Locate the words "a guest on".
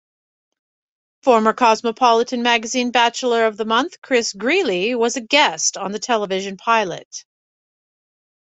5.15-5.91